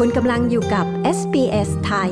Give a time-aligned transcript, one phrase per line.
[0.00, 0.86] คุณกำลังอยู่กับ
[1.18, 2.10] SBS ไทย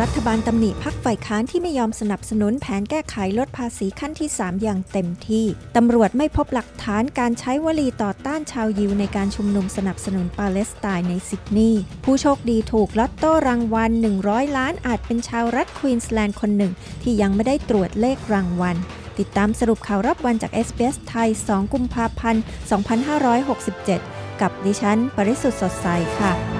[0.00, 13.90] รัฐบาลตำหนิพักฝ่ายค้านที่ไม่ยอมสนับสนุนแผนแก้ไขลดภาษีขั้นที่ 3 อย่างเต็มที่ ตำรวจไม่พบหลักฐานการใช้วลีต่อต้านชาวยิวในการชุมนุมสนับสนุนปาเลสไตน์ในซิดนีย์ ผู้โชคดีถูกลอตโต้รางวัล
[14.24, 16.72] 100 ล้านอาจเป็นชาวรัฐควีนสแลนด์คนหนึ่ง
[17.02, 18.76] ที่ยังไม่ได้ตรวจเลขรางวัล
[19.18, 25.86] ติดตามสรุปข่าวรับวันจาก SBS ไทย 2 กุมภาพันธ์ 2567 กับดิฉัน ปริสุทธ์สดใส
[26.20, 26.53] ค่ะ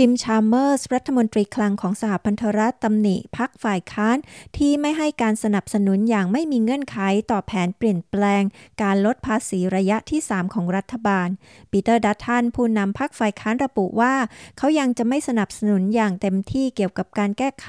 [0.00, 4.16] จิมชาร์เมอร์สรัฐมนตรีคลังของสหพันธรัฐตำหนิพักฝ่ายค้าน
[4.56, 6.98] ที่ไม่ให้การสนับสนุนอย่างไม่มีเงื่อนไข
[7.30, 8.42] ต่อแผนเปลี่ยนแปลง
[8.82, 11.28] การลดภาษีระยะที่ 3 ของรัฐบาล
[11.70, 14.14] ปีเตอร์ดัตทันผู้นำพักฝ่ายค้านระบุว่า
[14.58, 17.68] เขายังจะไม่สนับสนุนอย่างเต็มที่เกี่ยวกับการแก้ไข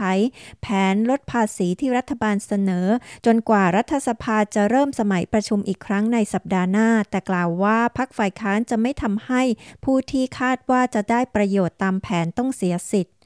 [0.62, 2.88] แผนลดภาษีที่รัฐบาลเสนอ
[3.26, 9.42] จนกว่ารัฐสภาจะเริ่มสมัยประชุมอีกครั้งในสัปดาห์หน้า แต่กล่าวว่าพักฝ่ายค้านจะไม่ทำให้
[9.84, 13.18] ผู้ที่คาดว่าจะได้ประโยชน์ตามแผนต้องเสียสิทธิ์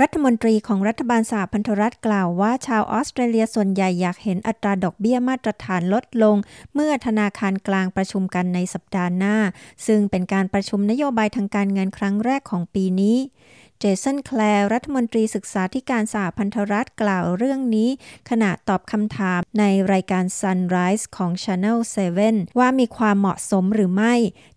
[0.00, 6.36] รัฐมนตรีของรัฐบาลสหพันธรัฐกล่าวว่า ชาวออสเตรเลียส่วนใหญ่อยากเห็นอัตราดอกเบี้ยมาตรฐานลดลง
[6.74, 9.36] เมื่อธนาคารกลางประชุมกันในสัปดาห์หน้า
[9.86, 13.16] ซึ่งเป็นการประชุมนโยบายทางการเงินครั้งแรกของปีนี้
[13.84, 17.90] เจสันแคลร์รัฐมนตรีศึกษาธิการสหพันธรัฐกล่าวเรื่องนี้
[18.30, 21.78] ขณะตอบคำถามในรายการ Sunrise ของ Channel
[22.18, 24.14] 7 ว่ามีความเหมาะสมหรือไม่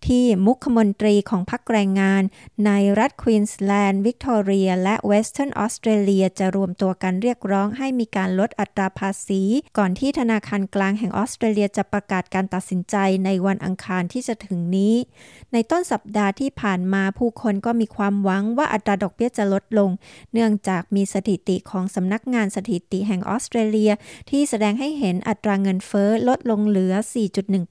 [0.08, 2.23] ที่มุขมนตรีของพรรคแรงงาน
[2.66, 9.42] ในรัฐควีนสแลนด์วิกตอเรีย และเวสเทิร์นออสเตรเลียจะรวมตัวกันเรียกร้องให้มีการลดอัตราภาษี
[9.78, 12.95] ก่อนที่ธนาคารกลางแห่งออสเตรเลียจะประกาศการตัดสินใจ
[13.26, 14.95] ในวันอังคารที่จะถึงนี้
[15.54, 19.89] ในต้นสัปดาห์ที่ผ่านมาผู้คนก็มีความหวังว่าอัตราดอกเบี้ยจะลดลง
[20.33, 23.91] เนื่องจากมีสถิติของสำนักงานสถิติแห่งออสเตรเลีย
[24.30, 26.94] ที่แสดงให้เห็นอัตราเงินเฟ้อลดลงเหลือ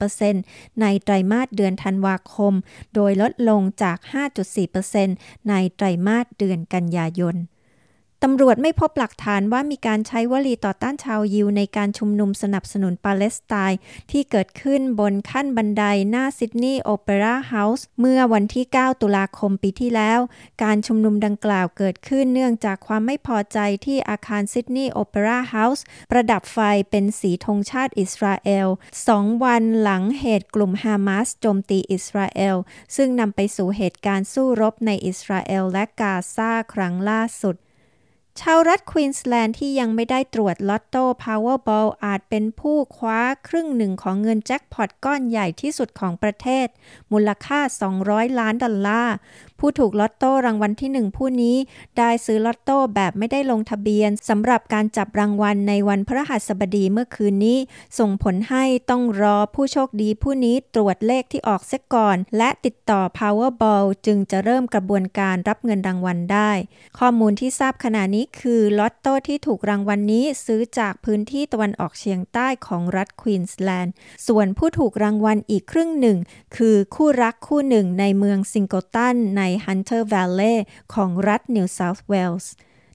[0.02, 2.54] 4.1%ในไตรมาสเดือนธันวาคม
[2.94, 3.98] โดยลดลงจาก
[4.72, 7.36] 5.4%ในไตรมาสเดือนกันยายน
[8.26, 13.78] ตำรวจไม่พบหลักฐานว่ามีการใช้วลีต่อต้านชาวยิวในการชุมนุมสนับสนุนปาเลสไตน์
[14.10, 20.20] ที่เกิดขึ้นบนขั้นบันไดหน้าซิดนีย์โอเปร่าเฮาส์เมื่อวันที่ 9 ตุลาคมปีที่แล้ว
[20.62, 26.58] การชุมนุมดังกล่าวเกิดขึ้นเนื่องจากความไม่พอใจที่อาคารซิดนีย์โอเปร่าเฮาส์ประดับไฟ
[26.90, 28.68] เป็นสีธงชาติอิสราเอล
[29.08, 32.56] สองวันหลังเหตุกลุ่มฮามาสโจมตีอิสราเอล
[32.96, 37.56] ซึ่งนำไปสู่เหตุการณ์สู้รบในอิสราเอลและกาซาครั้งล่าสุด
[38.40, 46.66] ชาวรัฐควีนสแลนด์ที่ยังไม่ได้ตรวจลอตโต้พาวเวอร์บอลอาจเป็นผู้คว้าครึ่งหนึ่งของเงินแจ็คพอตก้อนใหญ่ที่สุดของประเทศ
[47.12, 47.60] มูลค่า
[47.98, 49.14] 200 ล้านดอลลาร์
[49.58, 51.56] ผู้ถูกลอตโต้รางวัลที่หนึ่งผู้นี้
[51.98, 57.58] ได้ซื้อลอตโต้แบบไม่ได้ลงทะเบียนสำหรับการจับรางวัลในวันพฤหัสบดีเมื่อคืนนี้
[57.98, 66.50] ส่งผลให้ต้องรอผู้โชคดีผู้นี้ตรวจเลขที่ออกเสียก่อน และติดต่อ Powerball จึงจะเริ่มกระบวนการรับเงินรางวัลได้
[66.98, 73.94] ข้อมูลที่ทราบขณะนี้คือลอตโต้ที่ถูกรางวัลนนี้ซื้อจากพื้นที่ตะวันออกเฉียงใต้ของรัฐควีนสแลนด์
[74.26, 76.18] ส่วนผู้ถูกรางวัลอีกครึ่งหนึ่ง
[76.56, 80.54] คือคู่รักคู่หนึ่งในเมืองซิงโกตันในฮันเตอร์ v วลเล่
[80.94, 82.52] ของรัฐนิวเซาท์เวลส์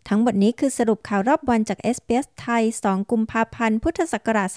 [0.08, 4.50] ทั้งหมดนี้คือสรุปข่าวรอบวันจาก SBS ไทย 2 กุมภาพันธ์ พุทธศักราช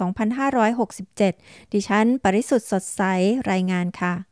[1.02, 3.02] 2567 ดิฉัน ปริสุทธ์สดใส
[3.50, 4.31] รายงานค่ะ